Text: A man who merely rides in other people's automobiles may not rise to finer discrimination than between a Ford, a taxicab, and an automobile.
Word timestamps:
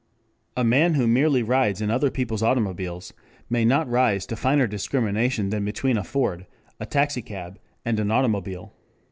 A 0.57 0.63
man 0.63 0.95
who 0.95 1.05
merely 1.05 1.43
rides 1.43 1.79
in 1.79 1.91
other 1.91 2.09
people's 2.09 2.41
automobiles 2.41 3.13
may 3.51 3.63
not 3.63 3.87
rise 3.87 4.25
to 4.25 4.35
finer 4.35 4.65
discrimination 4.65 5.49
than 5.51 5.63
between 5.63 5.95
a 5.95 6.03
Ford, 6.03 6.47
a 6.79 6.87
taxicab, 6.87 7.59
and 7.85 7.99
an 7.99 8.09
automobile. 8.09 8.73